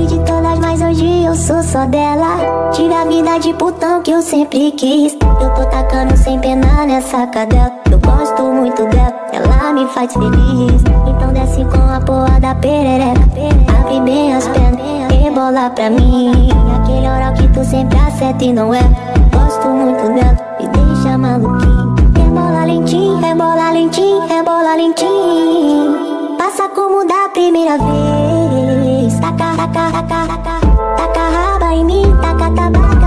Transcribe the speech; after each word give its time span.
fui 0.00 0.06
de 0.06 0.18
todas, 0.24 0.58
mas 0.58 0.80
hoje 0.80 1.24
eu 1.24 1.34
sou 1.34 1.62
só 1.62 1.84
dela. 1.86 2.70
Tive 2.72 2.94
a 2.94 3.04
vida 3.04 3.38
de 3.38 3.52
putão 3.54 4.02
que 4.02 4.10
eu 4.10 4.22
sempre 4.22 4.72
quis. 4.72 5.12
Eu 5.12 5.50
tô 5.54 5.64
tacando 5.66 6.16
sem 6.16 6.38
pena 6.38 6.86
nessa 6.86 7.26
cadela. 7.26 7.70
Eu 7.90 7.98
gosto 7.98 8.42
muito 8.42 8.86
dela, 8.86 9.12
ela 9.32 9.72
me 9.72 9.86
faz 9.88 10.12
feliz. 10.12 10.82
Então 11.06 11.32
desce 11.32 11.64
com 11.64 11.92
a 11.92 12.00
porra 12.00 12.40
da 12.40 12.54
perereca. 12.54 13.20
Abre 13.78 14.00
bem 14.00 14.34
as 14.34 14.48
pernas 14.48 14.80
e 15.12 15.30
bola 15.30 15.70
pra 15.70 15.90
mim. 15.90 16.48
Aquele 16.76 17.06
oral 17.06 17.34
que 17.34 17.48
tu 17.48 17.64
sempre 17.64 17.98
acerta 17.98 18.44
e 18.44 18.52
não 18.52 18.72
é. 18.72 18.82
Gosto 19.32 19.68
muito 19.68 20.14
dela, 20.14 20.36
me 20.58 20.66
deixa 20.68 21.18
maluquinho. 21.18 21.94
Rebola 22.16 22.64
lentinho, 22.64 23.16
rebola 23.18 23.70
lentinho, 23.70 24.20
rebola 24.26 24.76
lentinho. 24.76 26.36
Passa 26.38 26.68
como 26.68 27.06
da 27.06 27.28
primeira 27.32 27.76
vez. 27.76 28.19
Taca, 29.72 30.02
taca, 30.02 30.36
taca, 30.38 30.66
taca. 30.96 31.72
Em 31.72 31.84
mim, 31.84 32.16
taca 32.20 32.48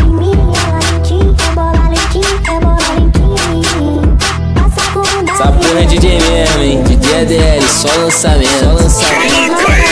em 0.00 0.12
mim. 0.12 0.32
Rebola 0.32 0.80
lentinho, 0.92 1.36
rebola 1.38 1.88
lentinho, 1.88 2.40
rebola 2.44 2.78
lentinho. 2.96 4.18
Passa 5.26 5.78
é 5.78 5.84
DJ 5.84 6.18
mesmo, 6.20 6.62
hein? 6.62 6.82
DJ 6.82 7.20
ADL, 7.20 7.68
só 7.68 7.88
lançamento, 7.96 8.64
só 8.64 8.72
lançamento. 8.72 9.87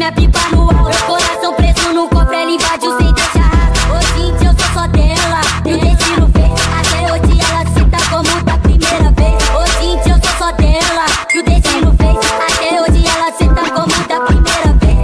Minha 0.00 0.12
pipa 0.12 0.40
no 0.50 0.62
alto. 0.62 0.84
Meu 0.84 0.98
coração 1.06 1.54
preso 1.54 1.92
no 1.92 2.08
cofre, 2.08 2.34
ela 2.34 2.50
invadiu 2.50 2.96
sem 2.96 3.12
deixar 3.12 3.42
rastro. 3.42 3.94
Hoje 3.94 4.22
em 4.22 4.36
dia 4.38 4.48
eu 4.48 4.54
sou 4.58 4.72
só 4.72 4.86
dela, 4.86 5.40
e 5.66 5.74
o 5.74 5.78
destino 5.78 6.30
fez. 6.32 6.52
Até 6.80 7.12
hoje 7.12 7.38
ela 7.38 7.66
senta 7.74 7.98
como 8.08 8.42
da 8.44 8.56
primeira 8.56 9.10
vez. 9.10 9.36
Hoje 9.54 9.84
em 9.84 10.00
dia 10.02 10.14
eu 10.14 10.20
sou 10.24 10.38
só 10.38 10.52
dela, 10.52 11.04
e 11.34 11.38
o 11.38 11.44
destino 11.44 11.94
fez. 11.98 12.16
Até 12.48 12.80
hoje 12.80 13.04
ela 13.06 13.30
senta 13.32 13.62
como 13.72 14.08
da 14.08 14.20
primeira 14.20 14.72
vez. 14.80 15.00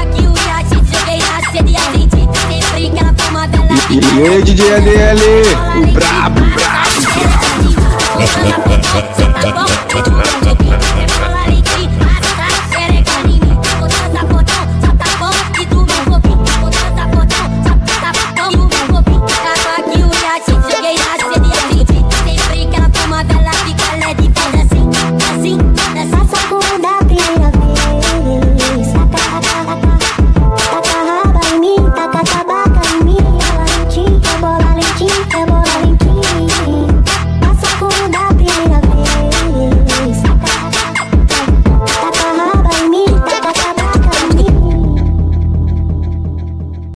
Aqui 0.00 0.22
o 0.26 0.32
iate, 0.46 0.76
joguei 0.96 1.18
na 1.18 1.52
sede 1.52 1.72
e 1.72 1.76
acendi. 1.76 2.22
Sempre 2.70 2.90
que 2.90 2.98
ela 2.98 3.12
toma 3.12 3.46
vela. 3.48 3.68
E 3.90 4.28
aí, 4.28 4.42
DJ 4.42 4.74
ADL, 4.76 5.22
o 5.82 5.92
brabo. 5.92 6.57